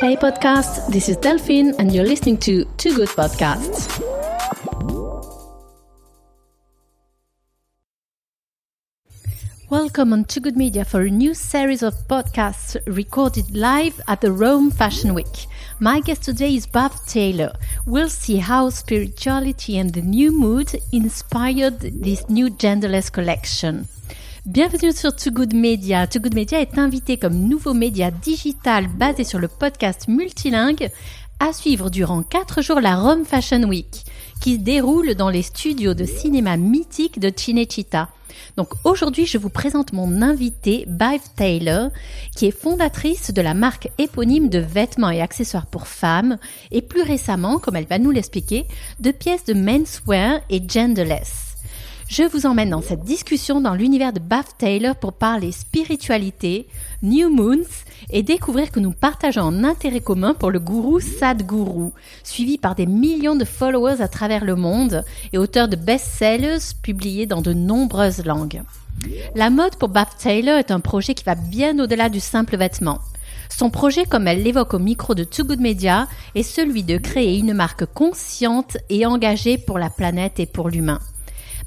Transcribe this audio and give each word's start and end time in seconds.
Hey 0.00 0.14
podcast, 0.14 0.86
this 0.92 1.08
is 1.08 1.16
Delphine 1.16 1.74
and 1.80 1.92
you're 1.92 2.04
listening 2.04 2.36
to 2.38 2.64
Too 2.76 2.94
Good 2.94 3.08
Podcasts. 3.08 4.00
Welcome 9.68 10.12
on 10.12 10.24
Too 10.26 10.38
Good 10.38 10.56
Media 10.56 10.84
for 10.84 11.00
a 11.00 11.10
new 11.10 11.34
series 11.34 11.82
of 11.82 11.94
podcasts 12.06 12.76
recorded 12.86 13.56
live 13.56 14.00
at 14.06 14.20
the 14.20 14.30
Rome 14.30 14.70
Fashion 14.70 15.14
Week. 15.14 15.46
My 15.80 15.98
guest 15.98 16.22
today 16.22 16.54
is 16.54 16.64
Bav 16.64 17.04
Taylor. 17.08 17.52
We'll 17.84 18.08
see 18.08 18.36
how 18.36 18.70
spirituality 18.70 19.78
and 19.78 19.92
the 19.92 20.02
new 20.02 20.30
mood 20.30 20.80
inspired 20.92 21.80
this 21.80 22.28
new 22.28 22.50
genderless 22.50 23.10
collection. 23.10 23.88
Bienvenue 24.46 24.92
sur 24.92 25.16
Too 25.16 25.32
Good 25.32 25.52
Media. 25.52 26.06
Too 26.06 26.20
Good 26.20 26.34
Media 26.34 26.60
est 26.60 26.78
invité 26.78 27.16
comme 27.16 27.48
nouveau 27.48 27.74
média 27.74 28.12
digital 28.12 28.86
basé 28.86 29.24
sur 29.24 29.40
le 29.40 29.48
podcast 29.48 30.06
multilingue 30.06 30.90
à 31.40 31.52
suivre 31.52 31.90
durant 31.90 32.22
4 32.22 32.62
jours 32.62 32.80
la 32.80 32.96
Rome 32.96 33.24
Fashion 33.24 33.64
Week 33.64 34.04
qui 34.40 34.54
se 34.54 34.60
déroule 34.60 35.16
dans 35.16 35.28
les 35.28 35.42
studios 35.42 35.94
de 35.94 36.04
cinéma 36.04 36.56
mythiques 36.56 37.18
de 37.18 37.32
Cinecittà. 37.34 38.10
Donc 38.56 38.68
aujourd'hui, 38.84 39.26
je 39.26 39.38
vous 39.38 39.50
présente 39.50 39.92
mon 39.92 40.22
invité, 40.22 40.84
Bive 40.86 41.28
Taylor, 41.34 41.90
qui 42.36 42.46
est 42.46 42.52
fondatrice 42.52 43.32
de 43.32 43.42
la 43.42 43.54
marque 43.54 43.90
éponyme 43.98 44.48
de 44.48 44.60
vêtements 44.60 45.10
et 45.10 45.20
accessoires 45.20 45.66
pour 45.66 45.88
femmes 45.88 46.38
et 46.70 46.80
plus 46.80 47.02
récemment, 47.02 47.58
comme 47.58 47.74
elle 47.74 47.86
va 47.86 47.98
nous 47.98 48.12
l'expliquer, 48.12 48.66
de 49.00 49.10
pièces 49.10 49.44
de 49.44 49.54
menswear 49.54 50.40
et 50.48 50.62
genderless. 50.66 51.47
Je 52.08 52.22
vous 52.22 52.46
emmène 52.46 52.70
dans 52.70 52.80
cette 52.80 53.04
discussion 53.04 53.60
dans 53.60 53.74
l'univers 53.74 54.14
de 54.14 54.18
Bath 54.18 54.54
Taylor 54.56 54.96
pour 54.96 55.12
parler 55.12 55.52
spiritualité, 55.52 56.66
New 57.02 57.28
Moons 57.28 57.68
et 58.10 58.22
découvrir 58.22 58.70
que 58.70 58.80
nous 58.80 58.92
partageons 58.92 59.42
un 59.42 59.62
intérêt 59.62 60.00
commun 60.00 60.32
pour 60.32 60.50
le 60.50 60.58
gourou 60.58 61.00
Sadhguru, 61.00 61.90
suivi 62.24 62.56
par 62.56 62.74
des 62.74 62.86
millions 62.86 63.36
de 63.36 63.44
followers 63.44 64.00
à 64.00 64.08
travers 64.08 64.46
le 64.46 64.56
monde 64.56 65.04
et 65.34 65.38
auteur 65.38 65.68
de 65.68 65.76
best-sellers 65.76 66.72
publiés 66.82 67.26
dans 67.26 67.42
de 67.42 67.52
nombreuses 67.52 68.24
langues. 68.24 68.62
La 69.34 69.50
mode 69.50 69.76
pour 69.76 69.90
Bath 69.90 70.16
Taylor 70.18 70.56
est 70.56 70.70
un 70.70 70.80
projet 70.80 71.12
qui 71.12 71.24
va 71.24 71.34
bien 71.34 71.78
au-delà 71.78 72.08
du 72.08 72.20
simple 72.20 72.56
vêtement. 72.56 73.00
Son 73.50 73.68
projet, 73.68 74.06
comme 74.06 74.28
elle 74.28 74.42
l'évoque 74.42 74.72
au 74.72 74.78
micro 74.78 75.14
de 75.14 75.24
Too 75.24 75.44
Good 75.44 75.60
Media, 75.60 76.08
est 76.34 76.42
celui 76.42 76.84
de 76.84 76.96
créer 76.96 77.36
une 77.36 77.52
marque 77.52 77.84
consciente 77.84 78.78
et 78.88 79.04
engagée 79.04 79.58
pour 79.58 79.78
la 79.78 79.90
planète 79.90 80.40
et 80.40 80.46
pour 80.46 80.70
l'humain. 80.70 81.00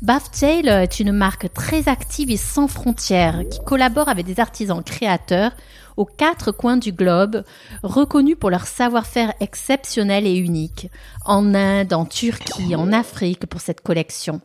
Baftail 0.01 0.67
est 0.67 0.99
une 0.99 1.11
marque 1.11 1.53
très 1.53 1.87
active 1.87 2.31
et 2.31 2.37
sans 2.37 2.67
frontières 2.67 3.43
qui 3.51 3.59
collabore 3.63 4.09
avec 4.09 4.25
des 4.25 4.39
artisans 4.39 4.83
créateurs 4.83 5.51
aux 5.95 6.05
quatre 6.05 6.51
coins 6.51 6.77
du 6.77 6.91
globe, 6.91 7.43
reconnus 7.83 8.37
pour 8.39 8.49
leur 8.49 8.65
savoir-faire 8.65 9.31
exceptionnel 9.41 10.25
et 10.25 10.35
unique, 10.35 10.89
en 11.23 11.53
Inde, 11.53 11.93
en 11.93 12.05
Turquie, 12.05 12.75
en 12.75 12.91
Afrique 12.91 13.45
pour 13.45 13.61
cette 13.61 13.81
collection. 13.81 14.41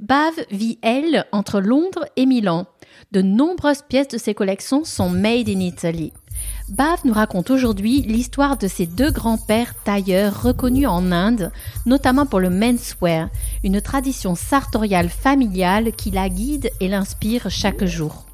Bav 0.00 0.32
vit, 0.50 0.80
elle, 0.82 1.26
entre 1.30 1.60
Londres 1.60 2.06
et 2.16 2.26
Milan. 2.26 2.66
De 3.12 3.22
nombreuses 3.22 3.82
pièces 3.82 4.08
de 4.08 4.18
ses 4.18 4.34
collections 4.34 4.82
sont 4.82 5.10
made 5.10 5.48
in 5.48 5.60
Italy. 5.60 6.12
Bav 6.68 6.98
nous 7.04 7.14
raconte 7.14 7.50
aujourd'hui 7.50 8.02
l'histoire 8.02 8.58
de 8.58 8.68
ses 8.68 8.84
deux 8.84 9.10
grands-pères 9.10 9.72
tailleurs 9.84 10.42
reconnus 10.42 10.86
en 10.86 11.12
Inde, 11.12 11.50
notamment 11.86 12.26
pour 12.26 12.40
le 12.40 12.50
menswear, 12.50 13.30
une 13.64 13.80
tradition 13.80 14.34
sartoriale 14.34 15.08
familiale 15.08 15.92
qui 15.92 16.10
la 16.10 16.28
guide 16.28 16.70
et 16.80 16.88
l'inspire 16.88 17.46
chaque 17.48 17.86
jour. 17.86 18.26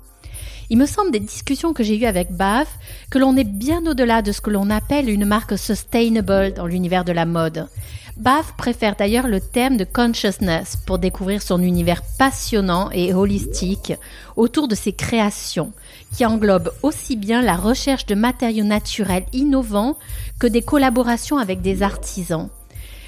Il 0.68 0.78
me 0.78 0.86
semble 0.86 1.12
des 1.12 1.20
discussions 1.20 1.72
que 1.72 1.84
j'ai 1.84 1.96
eues 1.96 2.06
avec 2.06 2.32
Bav 2.32 2.66
que 3.08 3.18
l'on 3.18 3.36
est 3.36 3.44
bien 3.44 3.86
au-delà 3.86 4.20
de 4.20 4.32
ce 4.32 4.40
que 4.40 4.50
l'on 4.50 4.68
appelle 4.68 5.08
une 5.08 5.26
marque 5.26 5.56
sustainable 5.56 6.54
dans 6.54 6.66
l'univers 6.66 7.04
de 7.04 7.12
la 7.12 7.26
mode. 7.26 7.68
Bath 8.16 8.54
préfère 8.56 8.94
d'ailleurs 8.94 9.26
le 9.26 9.40
thème 9.40 9.76
de 9.76 9.84
consciousness 9.84 10.76
pour 10.86 10.98
découvrir 10.98 11.42
son 11.42 11.60
univers 11.60 12.02
passionnant 12.16 12.90
et 12.92 13.12
holistique 13.12 13.92
autour 14.36 14.68
de 14.68 14.74
ses 14.76 14.92
créations, 14.92 15.72
qui 16.14 16.24
englobe 16.24 16.72
aussi 16.82 17.16
bien 17.16 17.42
la 17.42 17.56
recherche 17.56 18.06
de 18.06 18.14
matériaux 18.14 18.64
naturels 18.64 19.26
innovants 19.32 19.96
que 20.38 20.46
des 20.46 20.62
collaborations 20.62 21.38
avec 21.38 21.60
des 21.60 21.82
artisans. 21.82 22.48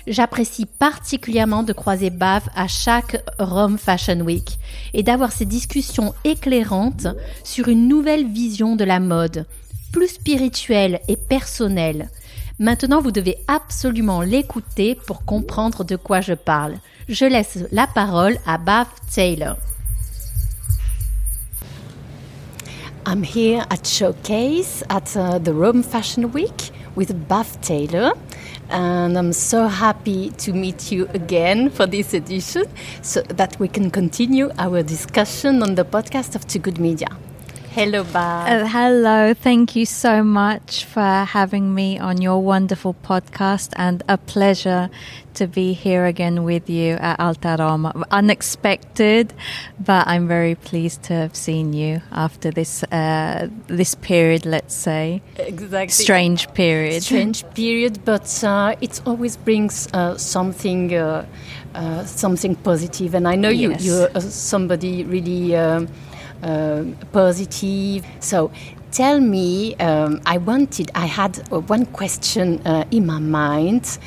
J'apprécie 0.07 0.67
particulièrement 0.67 1.63
de 1.63 1.73
croiser 1.73 2.11
Bath 2.11 2.45
à 2.55 2.69
chaque 2.69 3.23
Rome 3.39 3.79
Fashion 3.79 4.21
Week 4.21 4.59
et 4.95 5.03
d'avoir 5.03 5.33
ces 5.33 5.45
discussions 5.45 6.15
éclairantes 6.25 7.09
sur 7.45 7.69
une 7.69 7.89
nouvelle 7.89 8.27
vision 8.27 8.77
de 8.77 8.85
la 8.85 9.01
mode, 9.01 9.47
plus 9.93 10.09
spirituelle 10.09 11.01
et 11.09 11.17
personnelle, 11.17 12.09
Maintenant, 12.59 13.03
vous 13.03 13.11
devez 13.11 13.37
absolument 13.49 14.23
l'écouter 14.23 14.99
pour 15.07 15.27
comprendre 15.27 15.85
de 15.85 15.97
quoi 15.97 16.23
je 16.23 16.33
parle. 16.33 16.77
Je 17.07 17.27
laisse 17.27 17.59
la 17.71 17.87
parole 17.87 18.39
à 18.47 18.57
Bath 18.57 18.89
Taylor. 19.15 19.57
I'm 23.09 23.23
here 23.23 23.65
at 23.71 23.87
Showcase 23.87 24.83
at 24.91 25.17
uh, 25.17 25.39
the 25.39 25.55
Rome 25.55 25.85
Fashion 25.85 26.33
Week 26.33 26.73
with 26.97 27.29
Bav 27.29 27.61
Taylor. 27.61 28.15
And 28.69 29.17
I'm 29.17 29.33
so 29.33 29.69
happy 29.69 30.31
to 30.31 30.53
meet 30.53 30.91
you 30.91 31.07
again 31.15 31.71
for 31.71 31.87
this 31.87 32.15
edition 32.15 32.65
so 33.03 33.23
that 33.23 33.61
we 33.61 33.69
can 33.69 33.93
continue 33.93 34.51
our 34.59 34.83
discussion 34.83 35.63
on 35.63 35.77
the 35.77 35.85
podcast 35.85 36.35
of 36.35 36.49
Too 36.49 36.59
Good 36.59 36.81
Media. 36.81 37.07
Hello, 37.77 38.05
Bav. 38.05 38.49
Uh, 38.49 38.67
hello. 38.67 39.35
Thank 39.35 39.77
you 39.77 39.85
so 39.85 40.25
much 40.25 40.87
for 40.87 41.27
having 41.29 41.75
me 41.75 41.99
on 41.99 42.23
your 42.23 42.43
wonderful 42.43 42.95
podcast 43.05 43.75
and 43.77 44.03
a 44.09 44.17
pleasure 44.17 44.89
to 45.35 45.47
be 45.47 45.75
here 45.75 46.07
again 46.07 46.43
with 46.43 46.71
you 46.71 46.95
at 46.95 47.21
Alta 47.21 47.57
Roma. 47.59 47.93
Unexpected, 48.11 49.35
but 49.79 50.07
I'm 50.07 50.27
very 50.27 50.55
pleased 50.55 51.03
to 51.03 51.13
have 51.13 51.37
seen 51.37 51.75
you 51.75 52.01
after 52.13 52.51
this 52.51 52.83
uh, 52.85 53.49
this 53.67 53.95
period, 53.95 54.47
let's 54.47 54.75
say. 54.75 55.21
Exactly. 55.37 55.89
Strange 55.89 56.55
period. 56.55 57.03
Strange 57.03 57.45
period, 57.53 58.07
but 58.07 58.43
uh, 58.43 58.75
it 58.81 59.03
always 59.05 59.37
brings 59.37 59.87
uh, 59.93 60.17
something 60.17 60.95
uh, 60.95 61.27
uh, 61.75 62.07
something 62.07 62.55
positive. 62.55 63.15
And 63.15 63.29
I 63.29 63.37
know 63.37 63.51
yes. 63.51 63.85
you 63.85 63.93
you're 63.93 64.21
somebody 64.23 65.05
really 65.05 65.55
um, 65.55 65.89
uh, 66.43 66.85
positive. 67.13 68.05
So 68.21 68.51
tell 68.97 69.21
me, 69.21 69.75
um, 69.77 70.23
I 70.25 70.39
wanted, 70.39 70.91
I 70.95 71.07
had 71.07 71.39
uh, 71.53 71.61
one 71.61 71.85
question 71.87 72.67
uh, 72.67 72.85
in 72.91 73.05
my 73.05 73.19
mind. 73.19 73.99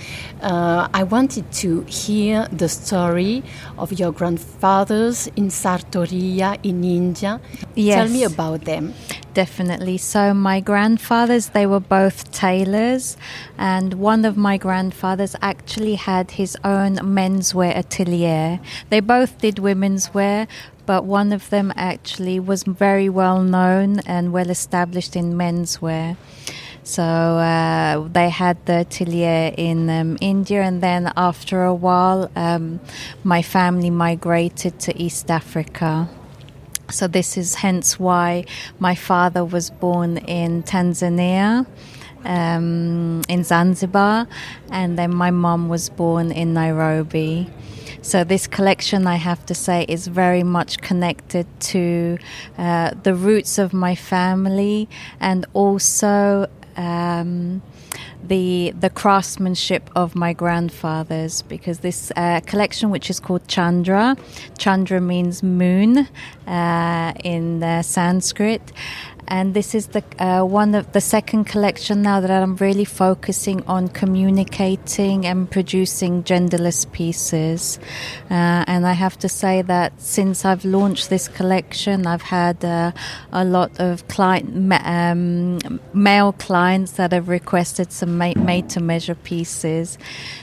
Uh, 0.41 0.87
I 0.93 1.03
wanted 1.03 1.51
to 1.61 1.83
hear 1.83 2.47
the 2.51 2.67
story 2.67 3.43
of 3.77 3.91
your 3.93 4.11
grandfathers 4.11 5.27
in 5.35 5.49
Sartoria 5.49 6.57
in 6.63 6.83
India. 6.83 7.39
Yes. 7.75 7.95
Tell 7.97 8.09
me 8.09 8.23
about 8.23 8.65
them. 8.65 8.93
Definitely. 9.33 9.97
So, 9.99 10.33
my 10.33 10.59
grandfathers, 10.59 11.49
they 11.49 11.67
were 11.67 11.79
both 11.79 12.31
tailors, 12.31 13.15
and 13.57 13.93
one 13.93 14.25
of 14.25 14.37
my 14.37 14.57
grandfathers 14.57 15.35
actually 15.41 15.95
had 15.95 16.31
his 16.31 16.57
own 16.63 16.95
menswear 16.97 17.75
atelier. 17.77 18.59
They 18.89 19.01
both 19.01 19.37
did 19.37 19.59
women's 19.59 20.13
wear, 20.13 20.47
but 20.89 21.05
one 21.05 21.31
of 21.31 21.51
them 21.51 21.71
actually 21.75 22.39
was 22.39 22.63
very 22.63 23.09
well 23.09 23.43
known 23.43 23.99
and 24.07 24.33
well 24.33 24.49
established 24.49 25.15
in 25.15 25.35
menswear. 25.35 26.17
So 26.81 27.03
uh, 27.03 28.07
they 28.07 28.29
had 28.29 28.57
the 28.65 28.77
atelier 28.79 29.53
in 29.55 29.87
um, 29.87 30.17
India, 30.19 30.63
and 30.63 30.81
then 30.81 31.13
after 31.15 31.63
a 31.63 31.75
while, 31.75 32.31
um, 32.35 32.79
my 33.23 33.43
family 33.43 33.91
migrated 33.91 34.79
to 34.79 34.99
East 34.99 35.29
Africa. 35.29 36.09
So 36.89 37.07
this 37.07 37.37
is 37.37 37.53
hence 37.53 37.99
why 37.99 38.45
my 38.79 38.95
father 38.95 39.45
was 39.45 39.69
born 39.69 40.17
in 40.17 40.63
Tanzania. 40.63 41.67
Um, 42.25 43.21
in 43.29 43.45
Zanzibar, 43.45 44.27
and 44.71 44.99
then 44.99 45.15
my 45.15 45.31
mom 45.31 45.69
was 45.69 45.89
born 45.89 46.33
in 46.33 46.53
Nairobi. 46.53 47.47
So 48.01 48.23
this 48.23 48.47
collection, 48.47 49.07
I 49.07 49.15
have 49.15 49.45
to 49.47 49.53
say, 49.53 49.85
is 49.87 50.07
very 50.07 50.43
much 50.43 50.79
connected 50.79 51.45
to 51.71 52.17
uh, 52.57 52.91
the 53.03 53.13
roots 53.13 53.57
of 53.57 53.73
my 53.73 53.95
family 53.95 54.87
and 55.19 55.45
also. 55.53 56.47
Um, 56.77 57.61
the 58.23 58.73
the 58.79 58.89
craftsmanship 58.89 59.89
of 59.95 60.15
my 60.15 60.33
grandfathers 60.33 61.41
because 61.43 61.79
this 61.79 62.11
uh, 62.15 62.41
collection 62.45 62.89
which 62.89 63.09
is 63.09 63.19
called 63.19 63.45
Chandra 63.47 64.15
Chandra 64.57 65.01
means 65.01 65.41
moon 65.41 66.07
uh, 66.45 67.13
in 67.23 67.61
Sanskrit 67.81 68.71
and 69.29 69.53
this 69.53 69.75
is 69.75 69.87
the 69.87 70.03
uh, 70.19 70.43
one 70.43 70.73
of 70.75 70.91
the 70.91 71.01
second 71.01 71.45
collection 71.45 72.01
now 72.01 72.19
that 72.19 72.31
I'm 72.31 72.55
really 72.57 72.85
focusing 72.85 73.63
on 73.67 73.87
communicating 73.87 75.25
and 75.25 75.49
producing 75.49 76.23
genderless 76.23 76.91
pieces. 76.91 77.79
Uh, 78.29 78.65
and 78.67 78.85
I 78.87 78.93
have 78.93 79.17
to 79.19 79.29
say 79.29 79.61
that 79.61 79.93
since 80.01 80.45
I've 80.45 80.65
launched 80.65 81.09
this 81.09 81.27
collection, 81.27 82.07
I've 82.07 82.23
had 82.23 82.65
uh, 82.65 82.91
a 83.31 83.45
lot 83.45 83.79
of 83.79 84.07
client 84.07 84.73
um, 84.85 85.79
male 85.93 86.33
clients 86.33 86.93
that 86.93 87.11
have 87.13 87.29
requested 87.29 87.91
some 87.91 88.17
made 88.17 88.69
to 88.71 88.81
measure 88.81 89.15
pieces. 89.15 89.97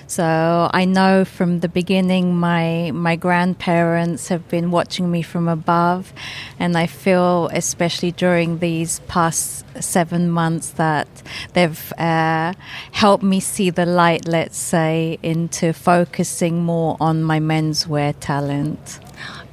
So 0.07 0.71
I 0.73 0.85
know 0.85 1.25
from 1.25 1.61
the 1.61 1.69
beginning 1.69 2.37
my 2.37 2.93
my 2.95 3.17
grandparents 3.17 4.29
have 4.29 4.47
been 4.49 4.71
watching 4.71 5.11
me 5.11 5.23
from 5.23 5.49
above, 5.49 6.13
and 6.61 6.79
I 6.79 6.87
feel 6.87 7.51
especially 7.53 8.13
during 8.13 8.59
these 8.77 9.01
past 9.09 9.65
seven 9.81 10.23
months 10.41 10.69
that 10.83 11.09
they've 11.55 11.93
uh, 11.99 12.53
helped 12.93 13.25
me 13.33 13.39
see 13.41 13.71
the 13.71 13.87
light. 13.87 14.23
Let's 14.29 14.59
say 14.59 15.19
into 15.23 15.73
focusing 15.73 16.55
more 16.73 16.93
on 17.01 17.23
my 17.23 17.41
menswear 17.41 18.15
talent. 18.21 19.01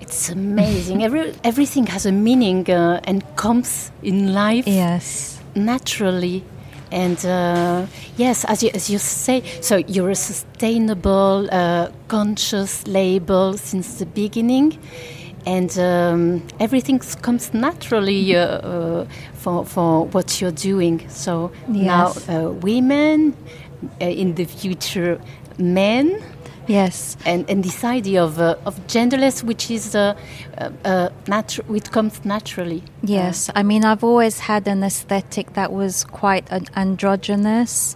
It's 0.01 0.29
amazing. 0.29 1.03
Every, 1.07 1.33
everything 1.43 1.85
has 1.87 2.05
a 2.05 2.11
meaning 2.11 2.69
uh, 2.69 3.09
and 3.09 3.23
comes 3.35 3.91
in 4.01 4.33
life. 4.33 4.67
Yes. 4.67 5.39
Naturally. 5.55 6.43
And 6.91 7.19
uh, 7.25 7.87
yes, 8.17 8.45
as 8.45 8.61
you, 8.63 8.71
as 8.73 8.89
you 8.89 8.99
say, 8.99 9.41
so 9.61 9.77
you're 9.93 10.11
a 10.11 10.21
sustainable, 10.31 11.47
uh, 11.51 11.89
conscious 12.07 12.85
label 12.85 13.57
since 13.57 13.87
the 13.99 14.05
beginning, 14.05 14.77
and 15.45 15.77
um, 15.77 16.43
everything 16.59 16.99
comes 17.21 17.53
naturally 17.53 18.35
uh, 18.35 18.39
uh, 18.39 19.07
for 19.33 19.65
for 19.65 20.05
what 20.07 20.41
you're 20.41 20.51
doing. 20.51 21.07
So 21.09 21.51
yes. 21.69 22.27
now, 22.27 22.47
uh, 22.47 22.51
women, 22.51 23.35
uh, 24.01 24.05
in 24.05 24.35
the 24.35 24.45
future, 24.45 25.19
men 25.57 26.21
Yes, 26.67 27.17
and 27.25 27.49
and 27.49 27.61
this 27.63 27.83
idea 27.83 28.23
of 28.23 28.39
uh, 28.39 28.55
of 28.65 28.79
genderless, 28.87 29.43
which 29.43 29.69
is 29.69 29.95
uh, 30.57 30.69
uh, 30.83 30.87
uh 30.87 31.09
natural, 31.27 31.67
which 31.67 31.91
comes 31.91 32.23
naturally. 32.25 32.83
Yes, 33.01 33.49
I 33.55 33.63
mean 33.63 33.83
I've 33.83 34.03
always 34.03 34.39
had 34.39 34.67
an 34.67 34.83
aesthetic 34.83 35.53
that 35.53 35.71
was 35.71 36.03
quite 36.03 36.49
an 36.51 36.65
androgynous, 36.75 37.95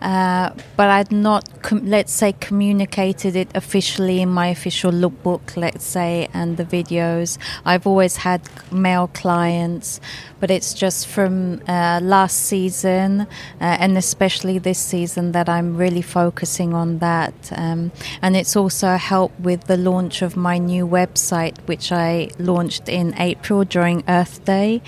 uh, 0.00 0.50
but 0.76 0.88
I'd 0.88 1.12
not, 1.12 1.48
let's 1.72 2.12
say, 2.12 2.32
communicated 2.32 3.36
it 3.36 3.48
officially 3.54 4.20
in 4.20 4.30
my 4.30 4.48
official 4.48 4.92
lookbook, 4.92 5.56
let's 5.56 5.84
say, 5.84 6.28
and 6.32 6.56
the 6.56 6.64
videos. 6.64 7.38
I've 7.64 7.86
always 7.86 8.16
had 8.16 8.42
male 8.70 9.08
clients, 9.08 10.00
but 10.40 10.50
it's 10.50 10.74
just 10.74 11.06
from 11.06 11.62
uh, 11.68 12.00
last 12.02 12.38
season 12.44 13.26
and 13.60 13.98
especially 13.98 14.58
this 14.58 14.78
season 14.78 15.32
that 15.32 15.48
I'm 15.48 15.76
really 15.76 16.02
focusing 16.02 16.74
on 16.74 16.98
that. 16.98 17.34
Um, 17.52 17.92
and 18.22 18.36
it's 18.36 18.56
also 18.56 18.96
helped 18.96 19.40
with 19.40 19.64
the 19.64 19.76
launch 19.76 20.22
of 20.22 20.36
my 20.36 20.58
new 20.58 20.86
website, 20.86 21.58
which 21.66 21.92
I 21.92 21.97
launched 22.38 22.88
in 22.88 23.14
April 23.18 23.64
during 23.64 24.04
Earth 24.08 24.44
Day. 24.44 24.82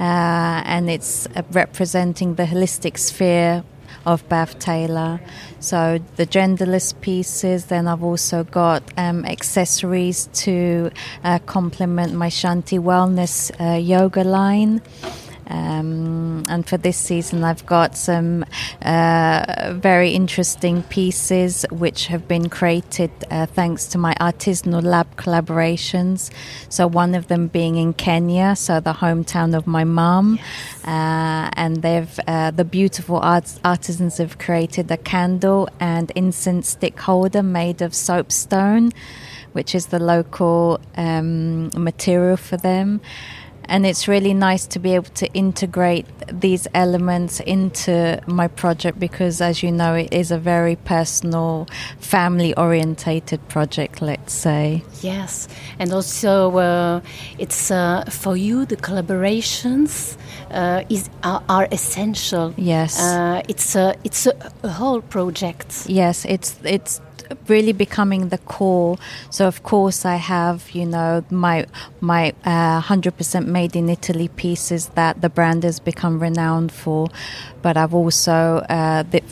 Uh, 0.00 0.62
and 0.74 0.90
it's 0.90 1.26
uh, 1.26 1.42
representing 1.52 2.34
the 2.34 2.44
holistic 2.44 2.98
sphere 2.98 3.64
of 4.04 4.26
Bav 4.28 4.58
Taylor. 4.58 5.20
So 5.60 5.98
the 6.16 6.26
genderless 6.26 6.98
pieces. 7.00 7.66
Then 7.66 7.88
I've 7.88 8.04
also 8.04 8.44
got 8.44 8.82
um, 8.96 9.24
accessories 9.24 10.28
to 10.44 10.90
uh, 11.24 11.38
complement 11.46 12.14
my 12.14 12.28
Shanti 12.28 12.78
Wellness 12.78 13.50
uh, 13.60 13.76
yoga 13.78 14.24
line. 14.24 14.80
Um, 15.48 16.44
and 16.48 16.66
for 16.66 16.76
this 16.76 16.96
season, 16.96 17.44
I've 17.44 17.64
got 17.66 17.96
some 17.96 18.44
uh, 18.82 19.74
very 19.76 20.10
interesting 20.10 20.82
pieces 20.84 21.64
which 21.70 22.06
have 22.08 22.26
been 22.26 22.48
created 22.48 23.10
uh, 23.30 23.46
thanks 23.46 23.86
to 23.88 23.98
my 23.98 24.14
artisanal 24.14 24.82
lab 24.82 25.16
collaborations. 25.16 26.30
So, 26.68 26.86
one 26.86 27.14
of 27.14 27.28
them 27.28 27.46
being 27.46 27.76
in 27.76 27.94
Kenya, 27.94 28.56
so 28.56 28.80
the 28.80 28.94
hometown 28.94 29.56
of 29.56 29.66
my 29.66 29.84
mum. 29.84 30.36
Yes. 30.36 30.84
Uh, 30.84 31.50
and 31.54 31.82
they've 31.82 32.20
uh, 32.26 32.50
the 32.50 32.64
beautiful 32.64 33.18
arts, 33.18 33.60
artisans 33.64 34.18
have 34.18 34.38
created 34.38 34.90
a 34.90 34.96
candle 34.96 35.68
and 35.80 36.10
incense 36.14 36.68
stick 36.70 36.98
holder 36.98 37.42
made 37.42 37.82
of 37.82 37.94
soapstone, 37.94 38.92
which 39.52 39.74
is 39.74 39.86
the 39.86 39.98
local 39.98 40.80
um, 40.96 41.70
material 41.74 42.36
for 42.36 42.56
them 42.56 43.00
and 43.68 43.86
it's 43.86 44.08
really 44.08 44.34
nice 44.34 44.66
to 44.66 44.78
be 44.78 44.94
able 44.94 45.10
to 45.14 45.26
integrate 45.32 46.06
these 46.32 46.66
elements 46.74 47.40
into 47.40 48.20
my 48.26 48.48
project 48.48 48.98
because 48.98 49.40
as 49.40 49.62
you 49.62 49.70
know 49.70 49.94
it 49.94 50.12
is 50.12 50.30
a 50.30 50.38
very 50.38 50.76
personal 50.76 51.66
family 51.98 52.54
orientated 52.56 53.46
project 53.48 54.02
let's 54.02 54.32
say. 54.32 54.82
Yes. 55.02 55.48
And 55.78 55.92
also 55.92 56.56
uh, 56.58 57.00
it's 57.38 57.70
uh, 57.70 58.04
for 58.10 58.36
you 58.36 58.66
the 58.66 58.76
collaborations 58.76 60.16
uh, 60.50 60.84
is 60.88 61.10
are, 61.22 61.42
are, 61.48 61.68
essential. 61.72 62.54
Yes. 62.56 63.00
Uh, 63.00 63.42
it's 63.48 63.74
a 63.74 63.94
it's 64.04 64.26
a, 64.26 64.34
a 64.62 64.68
whole 64.68 65.00
project. 65.00 65.86
Yes 65.88 66.24
it's 66.24 66.58
it's 66.64 67.00
really 67.48 67.72
becoming 67.72 68.28
the 68.28 68.38
core. 68.38 68.98
So 69.30 69.46
of 69.46 69.62
course 69.62 70.04
I 70.04 70.16
have 70.16 70.70
you 70.70 70.86
know 70.86 71.24
my 71.30 71.66
my 72.00 72.32
uh, 72.44 72.80
hundred 72.80 73.16
percent 73.16 73.48
made 73.48 73.76
in 73.76 73.88
Italy 73.88 74.28
pieces 74.28 74.88
that 74.94 75.20
the 75.20 75.28
brand 75.28 75.64
has 75.64 75.80
become 75.80 76.20
renowned 76.20 76.72
for, 76.72 77.08
but 77.62 77.76
I've 77.76 77.94
also 77.94 78.64
uh, 78.68 79.02
the, 79.02 79.22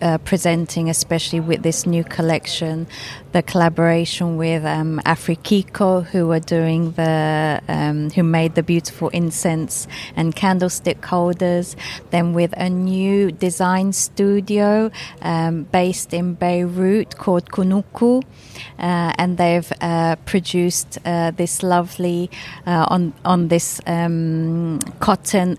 uh, 0.00 0.18
presenting, 0.18 0.88
especially 0.88 1.40
with 1.40 1.62
this 1.62 1.86
new 1.86 2.04
collection, 2.04 2.86
the 3.32 3.42
collaboration 3.42 4.36
with 4.36 4.64
um, 4.64 5.00
Afrikiko, 5.04 6.04
who 6.04 6.30
are 6.30 6.40
doing 6.40 6.92
the, 6.92 7.60
um, 7.68 8.10
who 8.10 8.22
made 8.22 8.54
the 8.54 8.62
beautiful 8.62 9.08
incense 9.08 9.88
and 10.14 10.36
candlestick 10.36 11.04
holders. 11.04 11.76
Then 12.10 12.32
with 12.32 12.54
a 12.56 12.70
new 12.70 13.32
design 13.32 13.92
studio 13.92 14.90
um, 15.22 15.64
based 15.64 16.14
in 16.14 16.34
Beirut 16.34 17.16
called 17.18 17.39
Kunuku, 17.46 18.22
uh, 18.22 19.12
and 19.18 19.36
they've 19.38 19.72
uh, 19.80 20.16
produced 20.26 20.98
uh, 21.04 21.30
this 21.32 21.62
lovely 21.62 22.30
on 22.66 23.12
on 23.24 23.48
this 23.48 23.80
um, 23.86 24.78
cotton, 25.00 25.58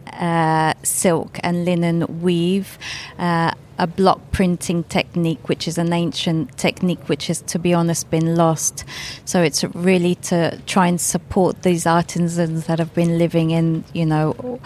silk, 0.83 1.39
and 1.43 1.65
linen 1.65 2.21
weave 2.21 2.77
a 3.81 3.87
block 3.87 4.31
printing 4.31 4.83
technique, 4.83 5.49
which 5.49 5.67
is 5.67 5.79
an 5.79 5.91
ancient 5.91 6.55
technique 6.55 7.09
which 7.09 7.27
has, 7.27 7.41
to 7.41 7.57
be 7.57 7.73
honest, 7.73 8.11
been 8.11 8.35
lost. 8.35 8.85
So 9.25 9.41
it's 9.41 9.63
really 9.73 10.13
to 10.29 10.59
try 10.67 10.85
and 10.85 11.01
support 11.01 11.63
these 11.63 11.87
artisans 11.87 12.67
that 12.67 12.77
have 12.77 12.93
been 12.93 13.17
living 13.17 13.49
in, 13.49 13.83
you 13.91 14.05
know, 14.05 14.59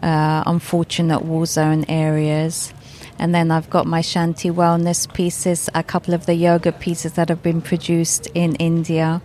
uh, 0.00 0.44
unfortunate 0.46 1.22
war 1.22 1.46
zone 1.46 1.84
areas. 1.88 2.72
And 3.20 3.34
then 3.34 3.50
I've 3.50 3.68
got 3.68 3.86
my 3.86 4.00
Shanti 4.00 4.50
wellness 4.50 5.06
pieces, 5.12 5.68
a 5.74 5.82
couple 5.82 6.14
of 6.14 6.24
the 6.24 6.32
yoga 6.32 6.72
pieces 6.72 7.12
that 7.12 7.28
have 7.28 7.42
been 7.42 7.60
produced 7.60 8.28
in 8.32 8.56
India. 8.56 9.20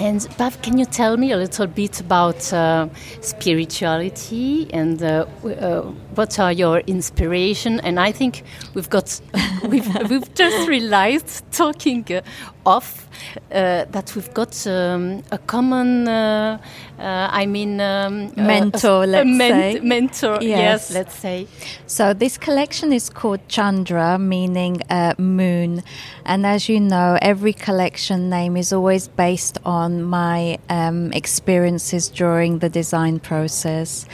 And 0.00 0.20
Bav, 0.38 0.62
can 0.62 0.78
you 0.78 0.86
tell 0.86 1.18
me 1.18 1.30
a 1.32 1.36
little 1.36 1.66
bit 1.66 2.00
about 2.00 2.50
uh, 2.54 2.88
spirituality 3.20 4.72
and 4.72 5.02
uh, 5.02 5.26
uh, 5.44 5.82
what 6.14 6.38
are 6.38 6.50
your 6.52 6.78
inspiration? 6.86 7.80
And 7.80 8.00
I 8.00 8.10
think 8.10 8.42
we've 8.72 8.88
got 8.88 9.20
we've 9.68 9.94
we've 10.08 10.34
just 10.34 10.66
realized 10.66 11.44
talking 11.52 12.06
uh, 12.10 12.22
off 12.64 13.08
uh, 13.50 13.84
that 13.90 14.14
we've 14.14 14.32
got 14.34 14.66
um, 14.66 15.22
a 15.30 15.38
common, 15.38 16.08
uh, 16.08 16.58
uh, 16.98 17.28
I 17.30 17.46
mean, 17.46 17.80
um, 17.80 18.32
mentor, 18.36 19.06
let's 19.06 19.26
men 19.26 19.52
say. 19.52 19.80
Mentor, 19.80 20.38
yes. 20.40 20.58
yes. 20.58 20.94
let's 20.94 21.16
say. 21.16 21.46
So 21.86 22.14
this 22.14 22.38
collection 22.38 22.92
is 22.92 23.10
called 23.10 23.40
Chandra, 23.48 24.18
meaning 24.18 24.82
uh, 24.90 25.14
moon. 25.18 25.82
And 26.24 26.46
as 26.46 26.68
you 26.68 26.80
know, 26.80 27.18
every 27.20 27.52
collection 27.52 28.30
name 28.30 28.56
is 28.56 28.72
always 28.72 29.08
based 29.08 29.58
on 29.64 29.89
my 29.90 30.58
um, 30.68 31.12
experiences 31.12 32.08
during 32.08 32.58
the 32.58 32.68
design 32.68 33.20
process. 33.20 34.06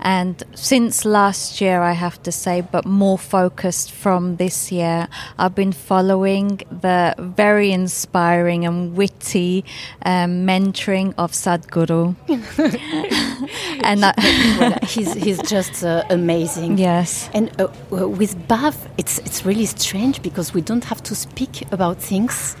And 0.00 0.42
since 0.54 1.04
last 1.04 1.60
year, 1.60 1.80
I 1.82 1.92
have 1.92 2.22
to 2.22 2.32
say, 2.32 2.60
but 2.60 2.84
more 2.84 3.18
focused 3.18 3.90
from 3.90 4.36
this 4.36 4.70
year, 4.70 5.08
I've 5.38 5.54
been 5.54 5.72
following 5.72 6.60
the 6.70 7.14
very 7.18 7.72
inspiring 7.72 8.64
and 8.64 8.96
witty 8.96 9.64
um, 10.04 10.46
mentoring 10.46 11.14
of 11.18 11.32
Sadhguru. 11.32 12.14
and 13.84 14.00
well, 14.00 14.78
he's, 14.82 15.14
he's 15.14 15.42
just 15.42 15.84
uh, 15.84 16.04
amazing. 16.10 16.78
Yes. 16.78 17.28
And 17.34 17.50
uh, 17.60 17.68
with 17.90 18.36
Bav, 18.46 18.76
it's, 18.98 19.18
it's 19.20 19.44
really 19.44 19.66
strange 19.66 20.22
because 20.22 20.54
we 20.54 20.60
don't 20.60 20.84
have 20.84 21.02
to 21.04 21.14
speak 21.14 21.70
about 21.72 21.98
things. 21.98 22.56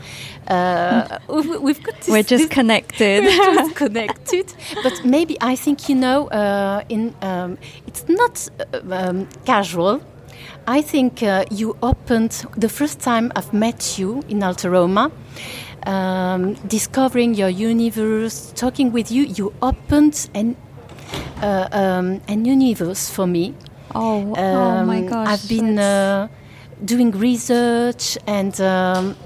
Uh, 0.48 1.18
we've 1.60 1.82
got 1.82 1.96
this, 2.00 2.08
we're 2.08 2.22
just 2.22 2.44
this, 2.44 2.48
connected. 2.48 3.24
We're 3.24 3.54
just 3.54 3.74
connected. 3.84 4.54
But 4.82 5.04
maybe 5.04 5.36
I 5.40 5.56
think 5.56 5.88
you 5.88 5.94
know 5.94 6.28
uh, 6.28 6.82
in 6.88 7.14
um, 7.22 7.58
it's 7.86 8.08
not 8.08 8.48
uh, 8.72 8.80
um, 8.94 9.28
casual. 9.44 10.00
I 10.66 10.82
think 10.82 11.22
uh, 11.22 11.44
you 11.50 11.76
opened 11.82 12.46
the 12.56 12.68
first 12.68 13.00
time 13.00 13.32
I've 13.36 13.52
met 13.52 13.98
you 13.98 14.22
in 14.28 14.42
Alta 14.42 14.70
Roma, 14.70 15.10
um, 15.86 16.54
discovering 16.66 17.34
your 17.34 17.48
universe, 17.48 18.52
talking 18.54 18.92
with 18.92 19.10
you. 19.10 19.24
You 19.24 19.52
opened 19.60 20.28
an 20.34 20.56
uh, 21.42 21.68
um, 21.72 22.20
an 22.28 22.44
universe 22.44 23.10
for 23.10 23.26
me. 23.26 23.54
Oh, 23.94 24.34
oh 24.36 24.84
my 24.84 24.98
Um, 24.98 25.06
gosh! 25.06 25.28
I've 25.28 25.48
been 25.48 25.78
uh, 25.78 26.28
doing 26.84 27.10
research 27.12 28.18
and 28.26 28.58
um, 28.60 29.16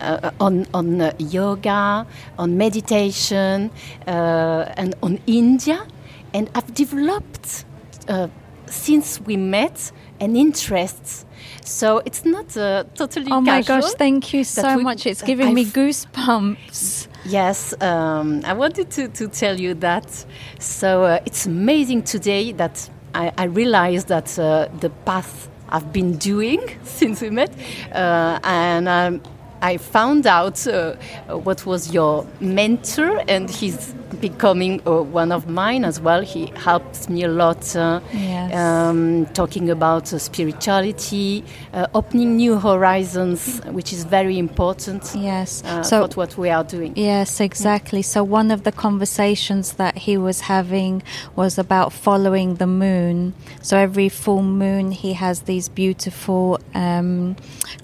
uh, 0.00 0.30
on 0.40 0.66
on 0.74 1.00
uh, 1.00 1.12
yoga, 1.18 2.06
on 2.38 2.56
meditation, 2.56 3.70
uh, 4.06 4.72
and 4.76 4.94
on 5.02 5.18
India, 5.26 5.86
and 6.32 6.50
I've 6.54 6.72
developed 6.74 7.64
uh, 8.08 8.28
since 8.66 9.20
we 9.20 9.36
met 9.36 9.92
an 10.20 10.36
interest. 10.36 11.26
So 11.64 12.00
it's 12.04 12.24
not 12.24 12.56
uh, 12.56 12.84
totally. 12.94 13.30
oh 13.30 13.40
my 13.40 13.62
gosh! 13.62 13.92
Thank 13.94 14.32
you 14.32 14.44
so 14.44 14.78
much. 14.78 15.06
It's 15.06 15.22
giving 15.22 15.54
me 15.54 15.62
I've- 15.62 15.70
goosebumps. 15.70 17.08
Yes, 17.26 17.72
um, 17.80 18.42
I 18.44 18.52
wanted 18.52 18.90
to, 18.90 19.08
to 19.08 19.28
tell 19.28 19.58
you 19.58 19.72
that. 19.76 20.26
So 20.58 21.04
uh, 21.04 21.20
it's 21.24 21.46
amazing 21.46 22.02
today 22.02 22.52
that 22.52 22.90
I, 23.14 23.32
I 23.38 23.44
realized 23.44 24.08
that 24.08 24.38
uh, 24.38 24.68
the 24.80 24.90
path 24.90 25.48
I've 25.70 25.90
been 25.90 26.18
doing 26.18 26.60
since 26.84 27.22
we 27.22 27.30
met, 27.30 27.50
uh, 27.92 28.38
and 28.44 28.88
um, 28.88 29.22
I 29.64 29.78
found 29.78 30.26
out 30.26 30.66
uh, 30.66 30.94
what 31.28 31.64
was 31.64 31.90
your 31.90 32.26
mentor, 32.38 33.24
and 33.26 33.48
he's 33.48 33.94
becoming 34.28 34.74
uh, 34.86 35.02
one 35.22 35.30
of 35.38 35.42
mine 35.62 35.82
as 35.90 35.96
well. 36.06 36.22
He 36.34 36.42
helps 36.68 37.08
me 37.14 37.20
a 37.24 37.28
lot, 37.42 37.62
uh, 37.76 38.00
Yes. 38.12 38.54
um, 38.62 39.26
talking 39.40 39.66
about 39.78 40.04
uh, 40.12 40.18
spirituality, 40.18 41.44
uh, 41.72 41.86
opening 42.00 42.30
new 42.44 42.54
horizons, 42.68 43.60
which 43.78 43.90
is 43.96 44.02
very 44.18 44.36
important 44.46 45.02
Yes. 45.14 45.62
uh, 45.64 45.82
so 45.82 45.96
what 46.20 46.32
we 46.42 46.48
are 46.56 46.64
doing. 46.76 46.92
Yes, 46.96 47.40
exactly. 47.40 48.02
So 48.02 48.18
one 48.40 48.50
of 48.56 48.60
the 48.68 48.72
conversations 48.86 49.66
that 49.82 49.94
he 50.06 50.14
was 50.28 50.38
having 50.54 51.02
was 51.36 51.58
about 51.58 51.92
following 51.92 52.48
the 52.62 52.66
moon. 52.84 53.34
So 53.68 53.72
every 53.76 54.08
full 54.08 54.42
moon, 54.64 54.84
he 55.04 55.12
has 55.24 55.36
these 55.42 55.66
beautiful 55.82 56.58
um, 56.74 57.36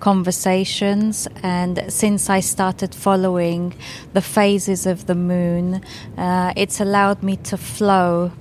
conversations. 0.08 1.28
And 1.42 1.74
since 1.88 2.22
I 2.38 2.40
started 2.40 2.94
following 2.94 3.62
the 4.16 4.22
phases 4.36 4.86
of 4.86 4.98
the 5.10 5.14
moon, 5.14 5.82
uh, 6.30 6.52
it's 6.56 6.80
allowed 6.80 7.22
me 7.22 7.36
to 7.36 7.56
flow 7.56 8.32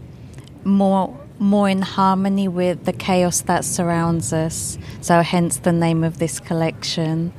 more 0.64 1.16
more 1.40 1.70
in 1.70 1.82
harmony 1.82 2.48
with 2.50 2.84
the 2.84 2.92
chaos 2.92 3.42
that 3.42 3.64
surrounds 3.64 4.34
us. 4.34 4.78
So 5.00 5.22
hence 5.22 5.58
the 5.58 5.72
name 5.72 6.04
of 6.04 6.20
this 6.20 6.40
collection. 6.40 7.32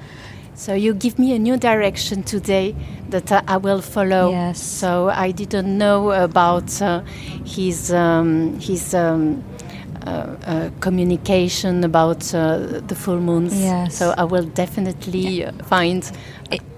So 0.54 0.74
you 0.74 0.94
give 0.94 1.18
me 1.18 1.34
a 1.34 1.38
new 1.38 1.56
direction 1.56 2.22
today 2.22 2.74
that 3.10 3.30
I 3.48 3.56
will 3.58 3.82
follow. 3.82 4.30
Yes. 4.30 4.60
So 4.60 5.10
I 5.10 5.30
didn't 5.30 5.76
know 5.76 6.12
about 6.12 6.80
uh, 6.82 7.02
his 7.44 7.92
um, 7.92 8.58
his 8.58 8.94
um, 8.94 9.44
uh, 10.06 10.36
uh, 10.46 10.70
communication 10.80 11.84
about 11.84 12.34
uh, 12.34 12.80
the 12.86 12.94
full 12.94 13.20
moons. 13.20 13.58
Yes. 13.60 13.98
So 13.98 14.14
I 14.16 14.24
will 14.24 14.46
definitely 14.46 15.44
uh, 15.44 15.52
find. 15.64 16.10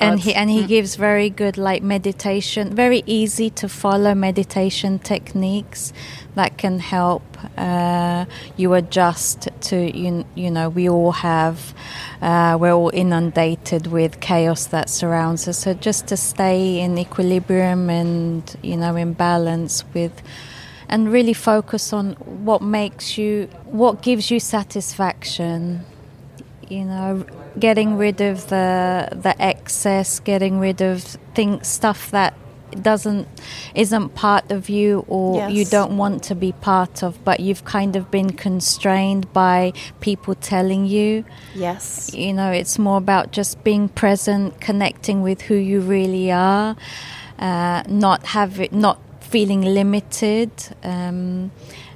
And 0.00 0.20
he 0.20 0.34
and 0.34 0.50
he 0.50 0.66
gives 0.66 0.96
very 0.96 1.30
good 1.30 1.56
like 1.56 1.82
meditation 1.82 2.74
very 2.74 3.02
easy 3.06 3.48
to 3.48 3.68
follow 3.68 4.14
meditation 4.14 4.98
techniques 4.98 5.92
that 6.34 6.58
can 6.58 6.78
help 6.78 7.22
uh, 7.56 8.24
you 8.56 8.74
adjust 8.74 9.48
to 9.60 9.76
you, 9.96 10.24
you 10.34 10.50
know 10.50 10.68
we 10.68 10.88
all 10.88 11.12
have 11.12 11.74
uh, 12.22 12.56
we're 12.58 12.72
all 12.72 12.90
inundated 12.94 13.88
with 13.88 14.20
chaos 14.20 14.66
that 14.66 14.88
surrounds 14.88 15.48
us. 15.48 15.58
So 15.58 15.74
just 15.74 16.06
to 16.06 16.16
stay 16.16 16.78
in 16.78 16.96
equilibrium 16.96 17.90
and 17.90 18.56
you 18.62 18.76
know 18.76 18.94
in 18.94 19.12
balance 19.12 19.84
with 19.92 20.22
and 20.88 21.10
really 21.10 21.32
focus 21.32 21.92
on 21.92 22.12
what 22.44 22.62
makes 22.62 23.18
you 23.18 23.46
what 23.64 24.02
gives 24.02 24.30
you 24.30 24.38
satisfaction 24.38 25.84
you 26.68 26.84
know 26.84 27.24
getting 27.58 27.96
rid 27.98 28.20
of 28.20 28.48
the 28.48 29.08
the 29.12 29.34
excess 29.42 30.20
getting 30.20 30.58
rid 30.60 30.80
of 30.80 31.02
things 31.34 31.66
stuff 31.68 32.10
that 32.10 32.34
doesn't 32.80 33.28
isn't 33.74 34.14
part 34.14 34.50
of 34.50 34.70
you 34.70 35.04
or 35.06 35.36
you 35.50 35.64
don't 35.66 35.98
want 35.98 36.22
to 36.22 36.34
be 36.34 36.52
part 36.52 37.02
of 37.02 37.22
but 37.22 37.38
you've 37.40 37.64
kind 37.66 37.96
of 37.96 38.10
been 38.10 38.30
constrained 38.30 39.30
by 39.34 39.72
people 40.00 40.34
telling 40.34 40.86
you 40.86 41.22
Yes. 41.54 42.14
you 42.14 42.32
know 42.32 42.50
it's 42.50 42.78
more 42.78 42.96
about 42.96 43.30
just 43.30 43.62
being 43.62 43.90
present 43.90 44.58
connecting 44.60 45.20
with 45.20 45.42
who 45.42 45.54
you 45.54 45.80
really 45.82 46.32
are 46.32 46.74
uh, 47.38 47.82
not 47.88 48.24
have 48.28 48.58
it 48.58 48.72
not 48.72 48.98
feeling 49.20 49.60
limited 49.62 50.50
um, 50.82 51.50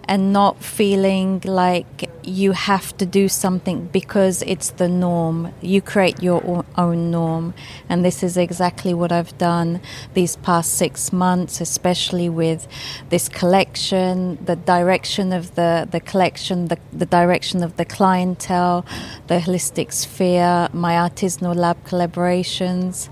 and 0.09 0.33
not 0.33 0.63
feeling 0.63 1.41
like 1.45 2.09
you 2.23 2.53
have 2.53 2.97
to 2.97 3.07
do 3.07 3.29
something 3.29 3.87
because 3.93 4.43
it's 4.43 4.71
the 4.71 4.89
norm. 4.89 5.53
You 5.61 5.81
create 5.81 6.23
your 6.23 6.65
own 6.77 7.11
norm. 7.11 7.55
And 7.89 8.05
this 8.05 8.23
is 8.23 8.37
exactly 8.37 8.95
what 8.95 9.13
I've 9.13 9.37
done 9.39 9.81
these 10.15 10.37
past 10.37 10.75
6 10.75 11.13
months 11.13 11.61
especially 11.61 12.29
with 12.29 12.67
this 13.11 13.29
collection 13.29 14.39
the 14.45 14.57
direction 14.57 15.33
of 15.33 15.55
the 15.55 15.89
the 15.91 16.01
collection 16.01 16.67
the, 16.67 16.79
the 16.93 17.07
direction 17.07 17.63
of 17.63 17.77
the 17.77 17.85
clientele 17.85 18.85
the 19.27 19.39
holistic 19.39 19.93
sphere 19.93 20.69
my 20.73 20.95
artisanal 20.95 21.55
lab 21.55 21.83
collaborations. 21.85 23.09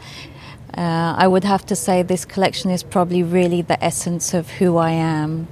Uh, 0.76 1.14
I 1.16 1.28
would 1.28 1.44
have 1.44 1.64
to 1.66 1.76
say 1.76 2.02
this 2.02 2.24
collection 2.24 2.70
is 2.70 2.82
probably 2.82 3.22
really 3.22 3.62
the 3.62 3.82
essence 3.82 4.34
of 4.34 4.50
who 4.50 4.76
I 4.76 4.90
am, 4.90 5.46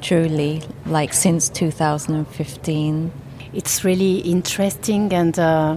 truly, 0.00 0.62
like 0.86 1.12
since 1.12 1.48
2015. 1.48 3.12
It's 3.52 3.84
really 3.84 4.18
interesting, 4.18 5.12
and 5.12 5.38
uh, 5.38 5.76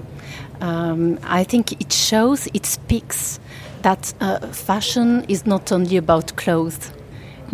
um, 0.62 1.20
I 1.24 1.44
think 1.44 1.74
it 1.82 1.92
shows, 1.92 2.48
it 2.54 2.66
speaks 2.66 3.40
that 3.82 4.14
uh, 4.22 4.40
fashion 4.48 5.26
is 5.28 5.46
not 5.46 5.72
only 5.72 5.98
about 5.98 6.36
clothes. 6.36 6.92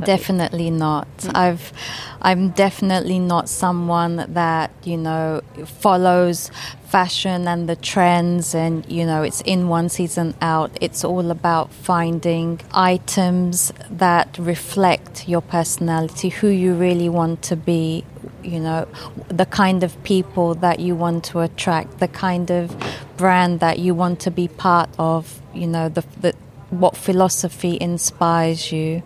Definitely 0.06 0.70
not. 0.70 1.08
I've, 1.34 1.74
I'm 2.22 2.50
definitely 2.50 3.20
not 3.20 3.50
someone 3.50 4.26
that 4.34 4.72
you 4.84 4.98
know 4.98 5.42
follows 5.66 6.52
fashion 6.88 7.48
and 7.48 7.70
the 7.70 7.76
trends, 7.76 8.56
and 8.56 8.90
you 8.92 9.06
know 9.06 9.24
it's 9.24 9.42
in 9.42 9.68
one 9.68 9.90
season 9.90 10.36
out. 10.42 10.72
It's 10.82 11.04
all 11.04 11.32
about 11.32 11.72
finding 11.72 12.62
items 12.74 13.72
that 13.90 14.38
reflect 14.38 15.28
your 15.28 15.42
personality, 15.42 16.30
who 16.30 16.48
you 16.48 16.74
really 16.74 17.10
want 17.10 17.42
to 17.44 17.56
be. 17.56 18.06
You 18.44 18.60
know, 18.60 18.88
the 19.28 19.46
kind 19.46 19.84
of 19.84 20.02
people 20.04 20.56
that 20.56 20.80
you 20.80 20.96
want 20.96 21.26
to 21.26 21.42
attract, 21.42 22.00
the 22.00 22.08
kind 22.08 22.50
of 22.50 22.76
brand 23.18 23.60
that 23.60 23.80
you 23.80 23.94
want 23.94 24.20
to 24.22 24.32
be 24.32 24.48
part 24.48 24.90
of. 24.98 25.42
You 25.54 25.68
know, 25.68 25.90
the, 25.90 26.06
the 26.22 26.36
what 26.70 26.96
philosophy 26.96 27.78
inspires 27.82 28.72
you 28.72 29.02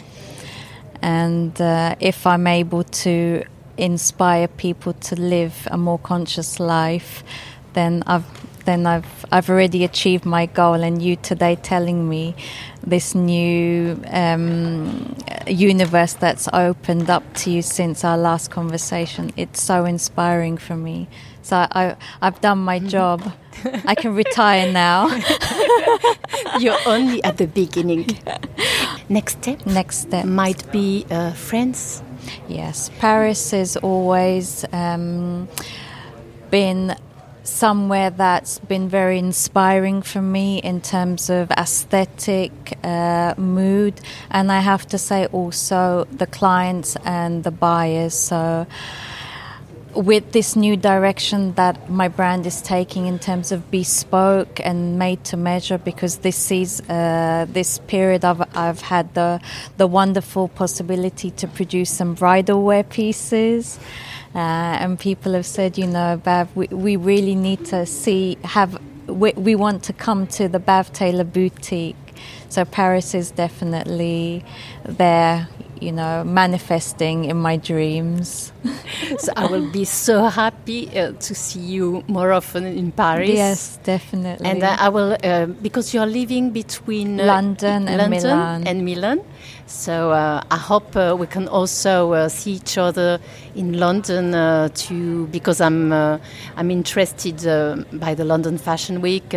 and 1.04 1.60
uh, 1.60 1.96
if 2.00 2.26
I'm 2.26 2.48
able 2.48 2.86
to 2.86 3.44
inspire 3.78 4.48
people 4.48 4.94
to 4.94 5.16
live 5.20 5.68
a 5.70 5.78
more 5.78 6.00
conscious 6.00 6.62
life, 6.62 7.26
then 7.74 8.04
I've 8.08 8.26
then 8.64 8.86
I've 8.86 9.26
I've 9.30 9.50
already 9.50 9.84
achieved 9.84 10.26
my 10.26 10.46
goal. 10.46 10.76
And 10.76 11.02
you 11.02 11.18
today 11.18 11.58
telling 11.58 12.08
me 12.08 12.36
this 12.82 13.14
new 13.14 14.02
um, 14.08 15.18
universe 15.46 16.14
that's 16.14 16.48
opened 16.54 17.10
up 17.10 17.24
to 17.34 17.52
you 17.52 17.62
since 17.62 18.06
our 18.06 18.18
last 18.18 18.50
conversation, 18.50 19.34
it's 19.36 19.62
so 19.62 19.84
inspiring 19.84 20.58
for 20.58 20.78
me. 20.78 21.10
So 21.42 21.68
I, 21.70 21.98
I've 22.22 22.40
done 22.40 22.60
my 22.60 22.80
job. 22.80 23.34
I 23.86 23.96
can 23.96 24.16
retire 24.16 24.72
now. 24.72 25.08
You're 26.60 26.80
only 26.86 27.22
at 27.26 27.38
the 27.38 27.48
beginning. 27.48 28.18
Next 29.14 29.38
step 29.44 29.66
Next 29.66 29.98
step. 30.08 30.26
might 30.26 30.72
be 30.72 31.06
uh, 31.12 31.34
France. 31.34 32.02
Yes, 32.48 32.90
Paris 33.00 33.52
has 33.52 33.78
always 33.78 34.66
um, 34.74 35.48
been 36.50 36.96
somewhere 37.44 38.10
that's 38.10 38.60
been 38.60 38.90
very 38.90 39.20
inspiring 39.20 40.02
for 40.02 40.22
me 40.22 40.60
in 40.60 40.82
terms 40.82 41.30
of 41.30 41.52
aesthetic, 41.52 42.52
uh, 42.84 43.36
mood, 43.38 43.94
and 44.32 44.52
I 44.52 44.62
have 44.62 44.88
to 44.88 44.98
say 44.98 45.28
also 45.28 46.08
the 46.12 46.26
clients 46.26 46.98
and 47.06 47.44
the 47.44 47.52
buyers. 47.52 48.16
So 48.16 48.66
with 49.96 50.32
this 50.32 50.56
new 50.56 50.76
direction 50.76 51.54
that 51.54 51.90
my 51.90 52.08
brand 52.08 52.46
is 52.46 52.62
taking 52.62 53.06
in 53.06 53.20
terms 53.20 53.52
of 53.52 53.70
bespoke 53.72 54.60
and 54.64 54.98
made 54.98 55.24
to 55.26 55.38
measure, 55.38 55.78
because 55.78 56.18
this 56.18 56.52
is 56.52 56.82
uh, 56.90 57.46
this 57.50 57.80
period 57.80 58.26
I've, 58.26 58.42
I've 58.56 58.82
had 58.82 59.14
the 59.14 59.40
the 59.78 59.88
wonderful 59.88 60.48
possibility 60.48 61.32
to 61.32 61.48
produce 61.48 61.92
some 61.92 62.14
bridal 62.16 62.64
wear 62.64 62.84
pieces. 62.84 63.80
Uh, 64.36 64.40
and 64.82 65.00
people 65.00 65.34
have 65.34 65.46
said, 65.46 65.78
you 65.78 65.86
know, 65.86 66.20
Bav, 66.26 66.48
we, 66.56 66.66
we 66.68 66.96
really 66.96 67.36
need 67.36 67.64
to 67.66 67.86
see, 67.86 68.36
have, 68.44 68.82
we, 69.06 69.32
we 69.34 69.54
want 69.54 69.84
to 69.84 69.94
come 69.94 70.26
to 70.26 70.48
the 70.48 70.60
Bav 70.60 70.92
Taylor 70.92 71.24
boutique. 71.24 71.96
So 72.54 72.66
Paris 72.66 73.16
is 73.16 73.32
definitely 73.32 74.46
there, 74.86 75.48
you 75.82 75.92
know, 75.92 76.24
manifesting 76.24 77.26
in 77.26 77.38
my 77.38 77.58
dreams. 77.58 78.54
so 79.18 79.34
I 79.36 79.48
will 79.48 79.72
be 79.72 79.86
so 79.86 80.26
happy 80.26 80.88
uh, 80.90 81.14
to 81.14 81.34
see 81.34 81.62
you 81.62 82.04
more 82.08 82.32
often 82.32 82.66
in 82.66 82.92
Paris. 82.92 83.32
Yes, 83.32 83.80
definitely. 83.82 84.46
And 84.46 84.62
uh, 84.62 84.78
I 84.78 84.90
will, 84.90 85.18
uh, 85.24 85.48
because 85.48 85.96
you're 85.96 86.06
living 86.06 86.52
between 86.52 87.20
uh, 87.20 87.26
London 87.26 87.88
and 87.88 87.98
London 87.98 88.22
Milan. 88.22 88.68
And 88.68 88.86
Milan. 88.86 89.22
So 89.66 90.12
uh, 90.12 90.44
I 90.52 90.58
hope 90.58 90.96
uh, 90.96 91.16
we 91.18 91.26
can 91.26 91.48
also 91.48 92.28
see 92.28 92.52
each 92.52 92.78
other 92.78 93.20
in 93.56 93.80
London 93.80 94.70
to 94.70 95.28
because 95.32 95.60
I'm 95.60 95.92
I'm 95.92 96.70
interested 96.70 97.38
by 97.94 98.14
the 98.14 98.26
London 98.26 98.60
Fashion 98.60 99.02
Week. 99.02 99.34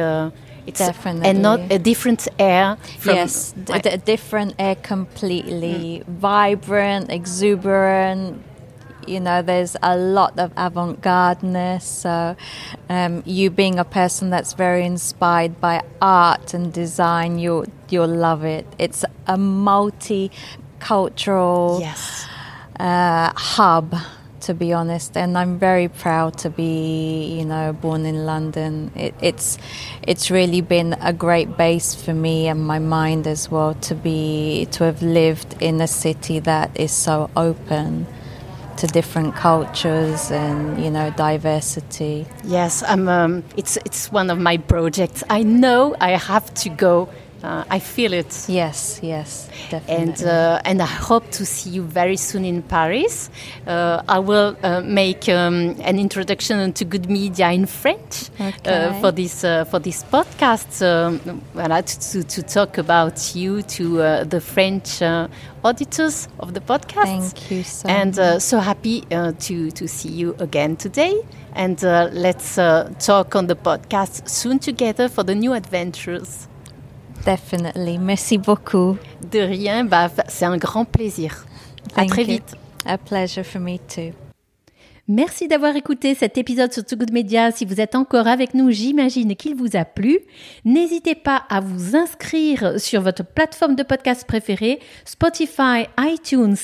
It's 0.66 0.80
Definitely. 0.80 1.28
and 1.28 1.42
not 1.42 1.60
a 1.70 1.78
different 1.78 2.26
air. 2.38 2.78
yes, 3.04 3.54
a 3.68 3.98
different 3.98 4.54
air 4.58 4.74
completely. 4.74 6.02
Mm. 6.04 6.06
Vibrant, 6.06 7.10
exuberant. 7.10 8.42
You 9.06 9.20
know, 9.20 9.42
there's 9.42 9.76
a 9.80 9.96
lot 9.96 10.36
of 10.40 10.52
avant 10.56 11.00
gardeness. 11.00 11.84
So, 11.84 12.34
um, 12.88 13.22
you 13.24 13.50
being 13.50 13.78
a 13.78 13.84
person 13.84 14.30
that's 14.30 14.54
very 14.54 14.84
inspired 14.84 15.60
by 15.60 15.84
art 16.02 16.54
and 16.54 16.72
design, 16.72 17.38
you'll 17.38 17.66
you'll 17.88 18.08
love 18.08 18.44
it. 18.44 18.66
It's 18.78 19.04
a 19.28 19.36
multicultural 19.36 21.80
yes. 21.80 22.26
uh, 22.80 23.30
hub 23.36 23.94
to 24.46 24.54
be 24.54 24.72
honest. 24.72 25.16
And 25.16 25.36
I'm 25.36 25.58
very 25.58 25.88
proud 25.88 26.38
to 26.38 26.50
be, 26.50 27.36
you 27.38 27.44
know, 27.44 27.72
born 27.72 28.06
in 28.06 28.24
London. 28.24 28.90
It, 28.94 29.14
it's 29.20 29.58
it's 30.02 30.30
really 30.30 30.60
been 30.60 30.94
a 31.00 31.12
great 31.12 31.56
base 31.56 31.94
for 31.94 32.14
me 32.14 32.48
and 32.48 32.64
my 32.64 32.78
mind 32.78 33.26
as 33.26 33.50
well 33.50 33.74
to 33.88 33.94
be 33.94 34.68
to 34.72 34.84
have 34.84 35.02
lived 35.02 35.60
in 35.60 35.80
a 35.80 35.88
city 35.88 36.38
that 36.40 36.70
is 36.78 36.92
so 36.92 37.28
open 37.36 38.06
to 38.76 38.86
different 38.86 39.34
cultures 39.34 40.30
and 40.30 40.82
you 40.82 40.90
know 40.90 41.10
diversity. 41.10 42.26
Yes, 42.44 42.82
I'm. 42.82 43.08
Um, 43.08 43.44
it's 43.56 43.76
it's 43.78 44.12
one 44.12 44.30
of 44.30 44.38
my 44.38 44.58
projects. 44.58 45.24
I 45.28 45.42
know 45.42 45.96
I 46.00 46.10
have 46.10 46.52
to 46.62 46.68
go 46.68 47.08
uh, 47.46 47.64
I 47.70 47.78
feel 47.78 48.12
it. 48.12 48.46
Yes, 48.48 48.98
yes, 49.02 49.48
definitely. 49.70 49.94
And 49.94 50.24
uh, 50.24 50.60
and 50.64 50.82
I 50.82 50.86
hope 50.86 51.30
to 51.30 51.46
see 51.46 51.70
you 51.70 51.82
very 51.82 52.16
soon 52.16 52.44
in 52.44 52.62
Paris. 52.62 53.30
Uh, 53.66 54.02
I 54.08 54.18
will 54.18 54.56
uh, 54.62 54.80
make 54.80 55.28
um, 55.28 55.76
an 55.80 55.98
introduction 56.00 56.72
Too 56.72 56.84
Good 56.84 57.08
Media 57.08 57.52
in 57.52 57.66
French 57.66 58.30
uh, 58.40 58.48
okay. 58.48 58.98
for 59.00 59.12
this 59.12 59.44
uh, 59.44 59.64
for 59.64 59.78
this 59.78 60.02
podcast. 60.02 60.82
Um, 60.82 61.20
to, 61.56 62.22
to 62.22 62.42
talk 62.42 62.78
about 62.78 63.34
you 63.34 63.62
to 63.62 64.24
the 64.24 64.40
French 64.40 65.02
auditors 65.62 66.28
of 66.40 66.54
the 66.54 66.60
podcast. 66.60 67.04
Thank 67.04 67.50
you 67.50 67.62
so 67.62 67.88
and 67.88 68.42
so 68.42 68.58
happy 68.58 69.02
to 69.02 69.70
to 69.70 69.88
see 69.88 70.08
you 70.08 70.34
again 70.40 70.76
today. 70.76 71.22
And 71.54 71.80
let's 71.82 72.56
talk 72.56 73.36
on 73.36 73.46
the 73.46 73.56
podcast 73.56 74.28
soon 74.28 74.58
together 74.58 75.08
for 75.08 75.22
the 75.22 75.34
new 75.34 75.52
adventures. 75.52 76.48
Definitely. 77.26 77.98
Merci 77.98 78.38
beaucoup. 78.38 78.96
De 79.32 79.40
rien, 79.40 79.84
bah, 79.84 80.08
c'est 80.28 80.44
un 80.44 80.56
grand 80.56 80.84
plaisir. 80.84 81.44
Thank 81.94 82.06
à 82.06 82.06
très 82.06 82.22
you. 82.22 82.28
vite. 82.28 82.54
A 82.86 82.96
pleasure 82.98 83.44
for 83.44 83.60
me 83.60 83.78
too. 83.80 84.12
Merci 85.08 85.46
d'avoir 85.46 85.76
écouté 85.76 86.16
cet 86.16 86.36
épisode 86.36 86.72
sur 86.72 86.84
Too 86.84 86.96
Good 86.96 87.12
Media. 87.12 87.52
Si 87.52 87.64
vous 87.64 87.80
êtes 87.80 87.94
encore 87.94 88.26
avec 88.26 88.54
nous, 88.54 88.72
j'imagine 88.72 89.36
qu'il 89.36 89.54
vous 89.54 89.76
a 89.76 89.84
plu. 89.84 90.18
N'hésitez 90.64 91.14
pas 91.14 91.44
à 91.48 91.60
vous 91.60 91.94
inscrire 91.94 92.80
sur 92.80 93.02
votre 93.02 93.24
plateforme 93.24 93.76
de 93.76 93.84
podcast 93.84 94.26
préférée, 94.26 94.80
Spotify, 95.04 95.86
iTunes, 96.00 96.56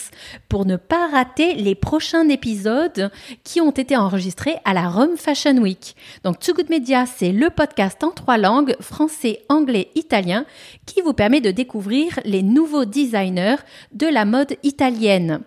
pour 0.49 0.67
ne 0.67 0.75
pas 0.75 1.07
rater 1.07 1.55
les 1.55 1.77
prochains 1.77 2.29
épisodes 2.29 3.13
qui 3.45 3.61
ont 3.61 3.71
été 3.71 3.97
enregistrés 3.97 4.57
à 4.65 4.75
la 4.75 4.89
Rome 4.89 5.17
Fashion 5.17 5.59
Week. 5.59 5.95
Donc 6.25 6.41
Too 6.41 6.55
Good 6.55 6.69
Media, 6.69 7.07
c'est 7.07 7.31
le 7.31 7.49
podcast 7.49 8.03
en 8.03 8.11
trois 8.11 8.39
langues, 8.39 8.75
français, 8.81 9.43
anglais, 9.51 9.91
italien, 9.95 10.47
qui 10.85 11.01
vous 11.01 11.13
permet 11.13 11.41
de 11.41 11.53
découvrir 11.53 12.19
les 12.25 12.43
nouveaux 12.43 12.87
designers 12.87 13.63
de 13.93 14.09
la 14.09 14.25
mode 14.25 14.57
italienne. 14.65 15.43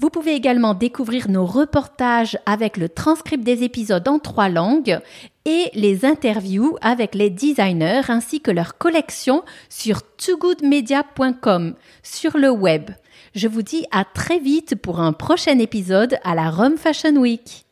Vous 0.00 0.10
pouvez 0.10 0.34
également 0.34 0.74
découvrir 0.74 1.28
nos 1.28 1.44
reportages 1.44 2.38
avec 2.46 2.76
le 2.76 2.88
transcript 2.88 3.42
des 3.42 3.64
épisodes 3.64 4.06
en 4.06 4.20
trois 4.20 4.48
langues 4.48 5.00
et 5.44 5.70
les 5.74 6.04
interviews 6.04 6.76
avec 6.82 7.16
les 7.16 7.30
designers 7.30 8.02
ainsi 8.08 8.40
que 8.40 8.52
leur 8.52 8.78
collection 8.78 9.42
sur 9.68 10.02
toogoodmedia.com 10.16 11.74
sur 12.04 12.38
le 12.38 12.50
web. 12.50 12.90
Je 13.34 13.48
vous 13.48 13.62
dis 13.62 13.86
à 13.90 14.04
très 14.04 14.38
vite 14.38 14.76
pour 14.76 15.00
un 15.00 15.12
prochain 15.12 15.58
épisode 15.58 16.18
à 16.22 16.36
la 16.36 16.48
Rome 16.48 16.76
Fashion 16.76 17.16
Week. 17.16 17.64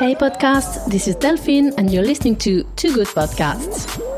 Hey 0.00 0.16
podcast, 0.16 0.88
this 0.88 1.06
is 1.06 1.16
Delphine 1.16 1.72
and 1.76 1.90
you're 1.90 2.06
listening 2.06 2.36
to 2.38 2.64
Too 2.76 2.94
Good 2.94 3.08
Podcasts. 3.08 4.15